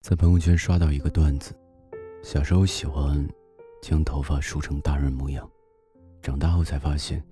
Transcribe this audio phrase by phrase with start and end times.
[0.00, 1.54] 在朋友圈刷到一个段子：
[2.22, 3.28] 小时候喜欢
[3.82, 5.48] 将头发梳成大人模样，
[6.22, 7.22] 长大后才发现，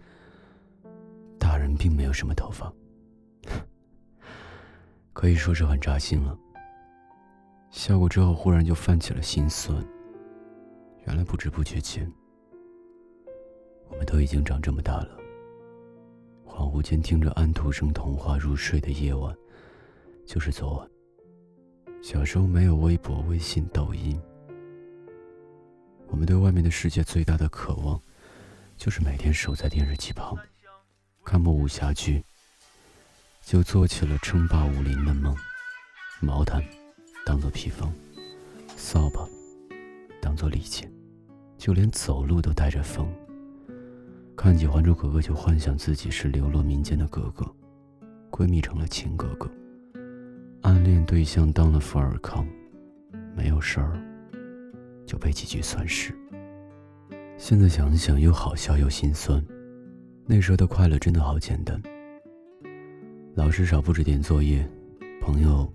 [1.39, 2.71] 大人并没有什么头发。
[5.15, 6.39] 可以说是很扎心了。
[7.71, 9.83] 笑过之后，忽然就泛起了心酸。
[11.07, 12.13] 原来不知不觉间，
[13.89, 15.19] 我们都已经长这么大了。
[16.47, 19.35] 恍惚间听着安徒生童话入睡的夜晚，
[20.27, 20.98] 就是昨晚。
[22.01, 24.19] 小时候没有微博、微信、抖音，
[26.07, 28.01] 我们对外面的世界最大的渴望，
[28.77, 30.37] 就是每天守在电视机旁，
[31.25, 32.25] 看部武侠剧，
[33.43, 35.37] 就做起了称霸武林的梦。
[36.21, 36.63] 毛毯
[37.27, 37.93] 当做披风，
[38.77, 39.29] 扫把
[40.21, 40.91] 当做利剑，
[41.59, 43.07] 就连走路都带着风。
[44.37, 47.45] 看起《还珠格格》，就幻想自己是流落民间的格格，
[48.31, 49.51] 闺蜜成了亲格格。
[50.69, 52.47] 暗恋对象当了富尔康，
[53.35, 53.99] 没有事儿，
[55.07, 56.15] 就背几句算式。
[57.39, 59.43] 现在想想又好笑又心酸，
[60.27, 61.81] 那时候的快乐真的好简单。
[63.35, 64.63] 老师少布置点作业，
[65.23, 65.67] 朋友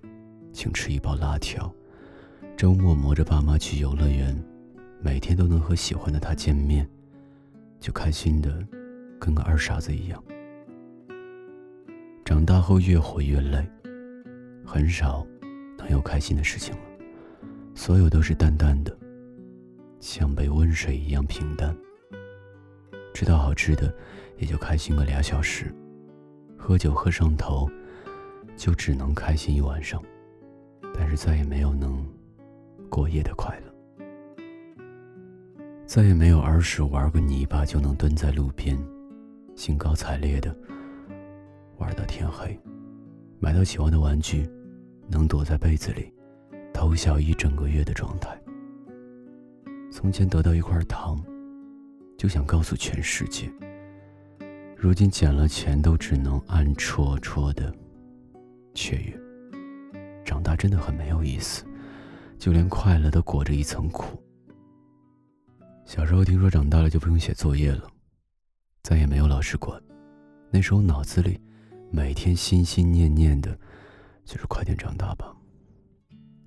[0.52, 1.74] 请吃一包辣条，
[2.56, 4.40] 周末磨着爸妈去游乐园，
[5.00, 6.88] 每天都能和喜欢的他见面，
[7.80, 8.64] 就开心的
[9.18, 10.22] 跟个二傻子一样。
[12.24, 13.68] 长大后越活越累。
[14.64, 15.26] 很少
[15.76, 16.80] 能有开心的事情了，
[17.74, 18.96] 所有都是淡淡的，
[20.00, 21.76] 像杯温水一样平淡。
[23.12, 23.94] 吃到好吃的，
[24.38, 25.66] 也就开心个俩小时；
[26.56, 27.70] 喝酒喝上头，
[28.56, 30.02] 就只能开心一晚上，
[30.92, 32.04] 但是再也没有能
[32.88, 33.72] 过夜的快乐。
[35.86, 38.76] 再也没有儿时玩个泥巴就能蹲在路边，
[39.54, 40.56] 兴高采烈的
[41.76, 42.58] 玩到天黑，
[43.44, 44.48] 买到喜欢的玩具。
[45.06, 46.10] 能躲在被子里
[46.72, 48.34] 偷笑一整个月的状态。
[49.92, 51.22] 从前得到一块糖，
[52.16, 53.52] 就想告诉全世界。
[54.78, 57.70] 如今捡了钱都只能暗戳戳的
[58.72, 59.14] 雀跃。
[60.24, 61.66] 长大真的很没有意思，
[62.38, 64.18] 就连快乐都裹着一层苦。
[65.84, 67.86] 小时候听说长大了就不用写作业了，
[68.82, 69.78] 再也没有老师管。
[70.50, 71.38] 那时候脑子里
[71.94, 73.56] 每天心心念念的。
[74.24, 75.36] 就是快点长大吧。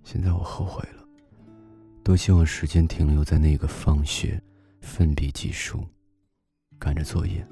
[0.03, 1.07] 现在我后悔了，
[2.03, 4.41] 多希望时间停留在那个放学、
[4.81, 5.85] 奋笔疾书、
[6.79, 7.47] 赶着作业、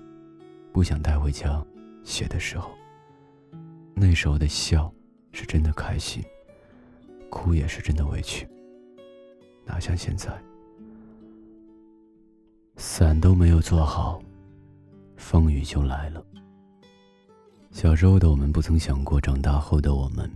[0.73, 1.63] 不想带回家
[2.03, 2.71] 写的时候。
[3.93, 4.91] 那时候的笑
[5.31, 6.23] 是真的开心，
[7.29, 8.47] 哭也是真的委屈。
[9.63, 10.35] 哪像现在，
[12.77, 14.19] 伞都没有做好，
[15.15, 16.25] 风雨就来了。
[17.75, 20.31] 小时候的我们不曾想过，长大后的我们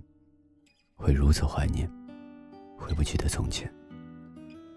[0.94, 1.90] 会如此怀念
[2.78, 3.74] 回不去的从前。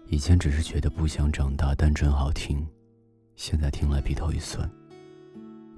[0.07, 2.65] 以前只是觉得不想长大，但真好听，
[3.35, 4.67] 现在听来鼻头一酸。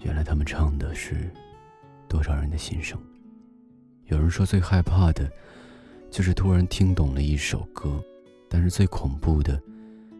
[0.03, 1.28] 原来他们唱的是
[2.07, 3.02] 多少人的心声。
[4.03, 5.28] 有人说最害怕的，
[6.12, 8.00] 就是突然听懂了一首歌，
[8.47, 9.59] 但是最恐怖的，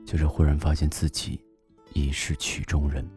[0.04, 1.40] 就是忽然发现自己
[1.94, 3.08] 已是曲中人。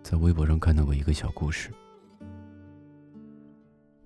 [0.00, 1.72] 在微博上看到过一个小故事。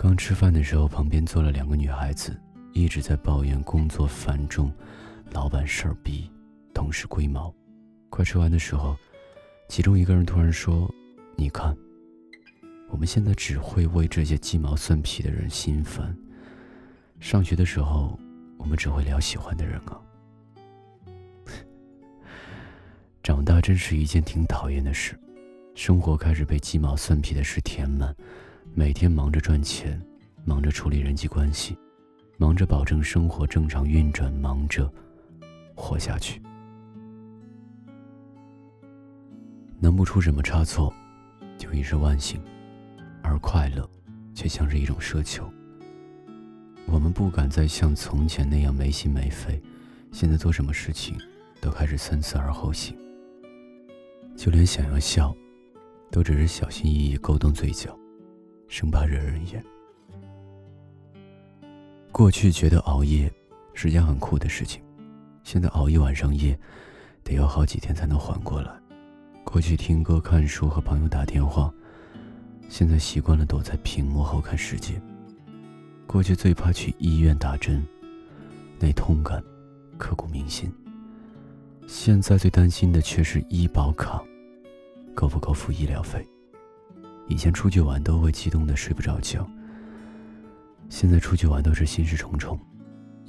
[0.05, 2.39] 刚吃饭的时候，旁边坐了两个女孩子，
[2.75, 4.71] 一直在抱怨工作繁重，
[5.31, 6.31] 老板事儿逼，
[6.75, 7.51] 同事龟毛。
[8.11, 8.95] 快吃完的时候，
[9.67, 10.95] 其中一个人突然说
[11.37, 11.75] ：“你看，
[12.91, 16.15] 我们现在只会为这些鸡毛蒜皮的人心烦。
[17.19, 18.21] 上学的时候，
[18.59, 19.99] 我们只会聊喜欢的人啊。
[23.25, 25.19] 长大真是一件挺讨厌的事，
[25.75, 28.15] 生活开始被鸡毛蒜皮的事填满。”
[28.77, 30.03] 每天忙着赚钱，
[30.45, 31.79] 忙着处理人际关系，
[32.37, 34.93] 忙着保证生活正常运转，忙着
[35.77, 36.43] 活下去，
[39.79, 40.93] 能不出什么差错，
[41.57, 42.41] 就已是万幸。
[43.23, 43.89] 而快乐，
[44.35, 45.49] 却像是一种奢求。
[46.87, 49.63] 我们不敢再像从前那样没心没肺，
[50.11, 51.17] 现在做什么事情，
[51.61, 52.97] 都开始三思而后行。
[54.37, 55.33] 就连想要笑，
[56.11, 57.97] 都只是小心翼翼勾动嘴角。
[58.69, 59.65] 生怕惹人厌。
[62.11, 63.33] 过去觉得熬夜
[63.73, 64.83] 是件很酷的事情，
[65.43, 66.59] 现在熬一晚上夜，
[67.23, 68.71] 得要好几天才能缓过来。
[69.43, 71.73] 过去听歌、看书和朋友打电话，
[72.69, 75.01] 现在习惯了躲在屏幕后看世界。
[76.07, 77.85] 过去最怕去医院打针，
[78.79, 79.43] 那痛感
[79.99, 80.73] 刻骨铭心。
[81.87, 84.23] 现在最担心的却是医保卡
[85.15, 86.27] 够不够付医疗费。
[87.27, 89.49] 以前出去玩都会激动的睡不着觉，
[90.89, 92.59] 现在出去玩都是心事重重，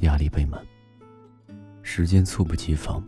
[0.01, 0.61] 压力倍满。
[1.81, 3.03] 时间猝不及防，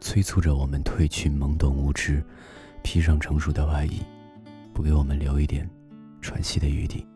[0.00, 2.22] 催促着我们褪去懵懂无知，
[2.82, 4.02] 披上成熟的外衣，
[4.74, 5.68] 不给我们留一点
[6.20, 7.06] 喘息的余地。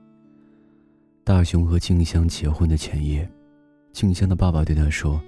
[1.23, 3.31] 大雄和静香结婚的前夜，
[3.93, 5.21] 静香的爸爸对他说：“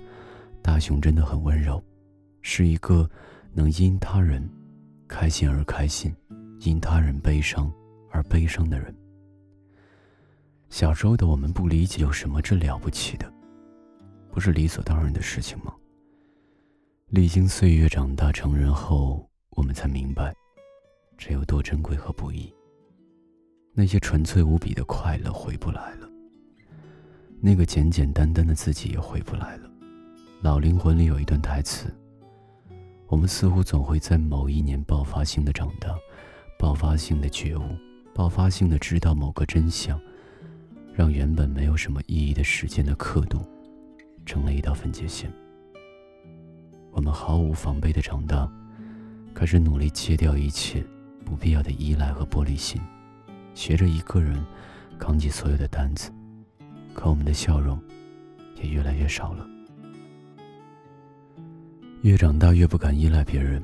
[0.63, 1.83] 大雄真的很温柔，
[2.41, 3.09] 是一个
[3.53, 4.49] 能因他人
[5.07, 6.15] 开心而开心，
[6.65, 7.73] 因他人悲伤
[8.11, 8.95] 而悲伤的人。”
[10.71, 13.31] 小时候的我们不理解有什么这了不起的，
[14.31, 15.75] 不是理所当然的事情吗？
[17.09, 20.35] 历经岁月长大成人后，我们才明白，
[21.19, 22.51] 这有多珍贵和不易。
[23.75, 26.09] 那些纯粹无比的快乐回不来了，
[27.39, 29.71] 那个简简单单的自己也回不来了。
[30.41, 31.95] 老灵魂里有一段台词：
[33.09, 35.95] 我们似乎总会在某一年爆发性的长大，
[36.63, 37.77] 爆发性的觉悟，
[38.15, 40.01] 爆发性的知道某个真相。
[40.95, 43.45] 让原本没有什么意义的时间的刻度，
[44.25, 45.29] 成了一道分界线。
[46.93, 48.49] 我们毫无防备的长大，
[49.35, 50.85] 开始努力戒掉一切
[51.25, 52.81] 不必要的依赖和玻璃心，
[53.55, 54.41] 学着一个人
[55.01, 56.13] 扛起所有的担子。
[56.95, 57.77] 可我们的笑容
[58.63, 59.45] 也越来越少了。
[62.03, 63.61] 越长大越不敢依赖别人，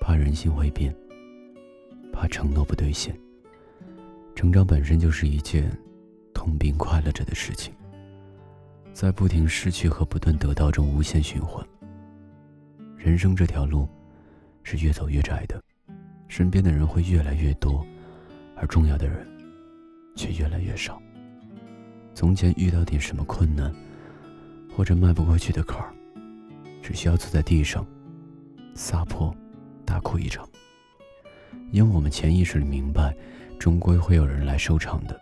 [0.00, 0.94] 怕人心会变，
[2.16, 3.16] 怕承诺不兑现。
[4.34, 5.70] 成长本身就是一件。
[6.34, 7.72] 痛并快乐着的事情，
[8.92, 11.66] 在不停失去和不断得到中无限循环。
[12.94, 13.88] 人生这条路
[14.62, 15.60] 是越走越窄的，
[16.28, 17.84] 身边的人会越来越多，
[18.54, 19.26] 而重要的人
[20.14, 21.00] 却越来越少。
[22.14, 23.74] 从前遇到点什么困难，
[24.76, 25.90] 或者迈不过去的坎儿，
[26.82, 27.84] 只需要坐在地上
[28.74, 29.34] 撒泼
[29.86, 30.46] 大哭一场，
[31.70, 33.14] 因为我们潜意识里明白，
[33.58, 35.20] 终归会有人来收场的。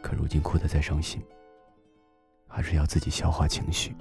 [0.00, 1.22] 可如今哭得再伤心，
[2.48, 3.94] 还是要自己消化情绪。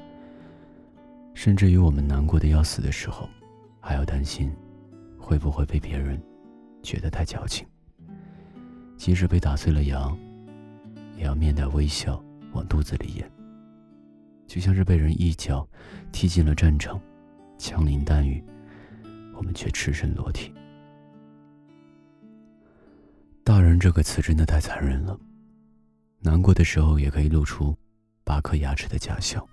[1.33, 3.29] 甚至于我们难过的要死的时候，
[3.79, 4.51] 还要担心
[5.18, 6.21] 会不会被别人
[6.83, 7.65] 觉得太矫情。
[8.97, 10.15] 即使被打碎了牙，
[11.18, 13.31] 也要面带微笑往肚子里咽。
[14.45, 15.68] 就像是被人一脚
[16.12, 17.00] 踢进了战场，
[17.57, 18.44] 枪林弹雨，
[19.33, 20.53] 我们却赤身裸体。
[23.44, 25.20] 大人这个词真的太残忍了。
[26.20, 27.76] 难过的时候也可以露出
[28.24, 29.48] 八颗牙齿的假笑，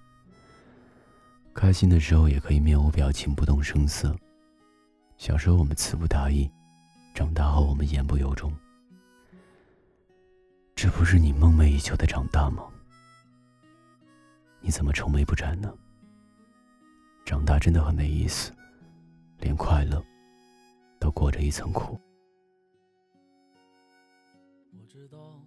[1.55, 4.15] 开心的时候也可以面无表情、不动声色。
[5.17, 6.51] 小时候我们词不达意，
[7.15, 8.53] 长大后我们言不由衷。
[10.77, 12.63] 这不是你梦寐以求的长大吗？
[14.61, 15.73] 你怎么愁眉不展呢？
[17.25, 18.53] 长大真的很没意思，
[19.41, 20.05] 连快乐
[21.01, 21.99] 都裹着一层苦。
[24.99, 25.41] 我知道。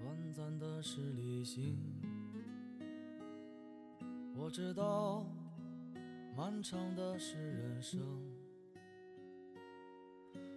[0.00, 1.78] 短暂的是旅行，
[4.34, 5.24] 我知道
[6.36, 8.00] 漫长的是人生，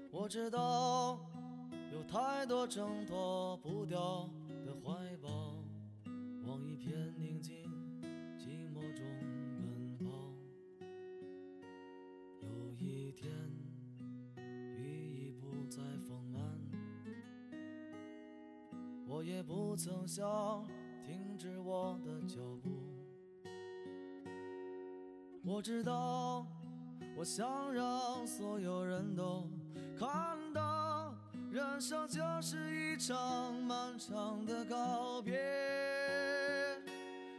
[0.09, 1.19] 我知道
[1.93, 4.27] 有太多挣脱不掉
[19.37, 20.65] 也不曾想
[21.05, 22.71] 停止我的脚步。
[25.45, 26.43] 我知道，
[27.15, 29.47] 我想让所有人都
[29.95, 30.09] 看
[30.55, 31.13] 到，
[31.51, 35.39] 人生就是一场漫长的告别。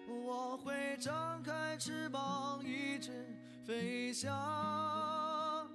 [0.06, 3.26] 我会张开翅膀，一直
[3.64, 5.68] 飞翔，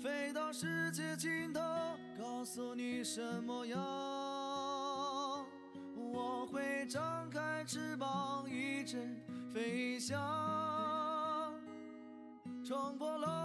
[0.00, 1.60] 飞到世界尽头，
[2.18, 4.49] 告诉你什么样。
[6.20, 8.98] 我会张开翅膀，一直
[9.54, 10.20] 飞翔，
[12.62, 13.39] 冲破了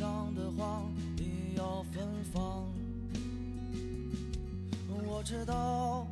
[0.00, 0.82] 上的花
[1.18, 1.26] 也
[1.58, 2.02] 要芬
[2.32, 2.66] 芳。
[4.88, 6.06] 我知道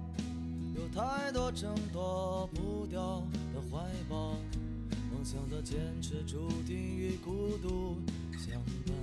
[0.77, 3.23] 有太多挣脱不掉
[3.55, 4.37] 的怀抱，
[5.11, 7.97] 梦想的坚持注定与孤独
[8.33, 8.95] 相伴。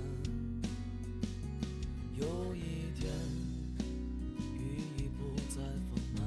[2.16, 3.10] 有一天，
[4.38, 5.56] 雨已不再
[5.90, 6.22] 丰满，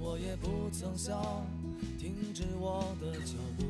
[0.00, 1.44] 我也不曾想
[1.98, 3.64] 停止我的脚步。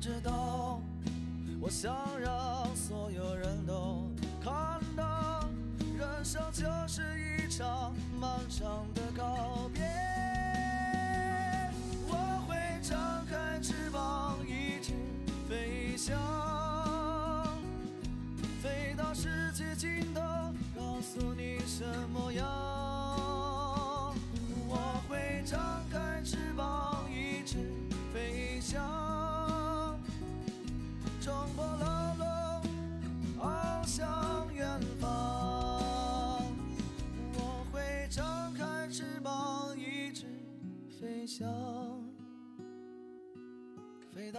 [0.00, 0.80] 知道，
[1.60, 4.08] 我想让所有人都
[4.42, 5.46] 看到，
[5.98, 9.82] 人生就是一场漫长的告别。
[12.08, 12.16] 我
[12.48, 14.94] 会张开翅膀，一直
[15.46, 16.18] 飞翔，
[18.62, 20.22] 飞到世界尽头，
[20.74, 22.79] 告诉你什么样。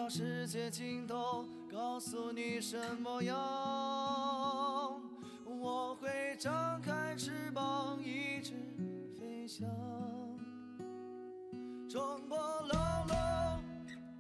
[0.02, 3.36] 到世界尽头，告诉你什么样。
[5.46, 8.54] 我会张开翅膀，一直
[9.20, 9.70] 飞翔，
[11.88, 12.36] 冲破
[12.74, 13.64] 牢笼，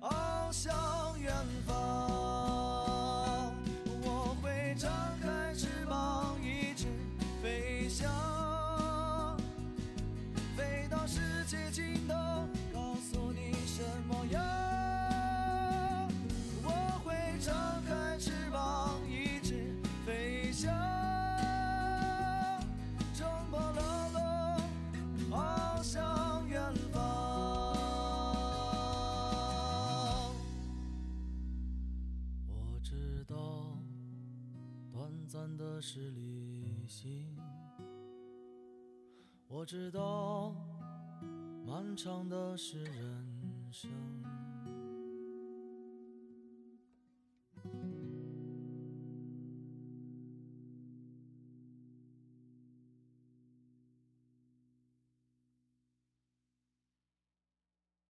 [0.01, 0.71] 翱翔
[35.31, 37.33] 暂的是旅行；
[39.47, 40.53] 我知道，
[41.65, 43.89] 漫长的是人生。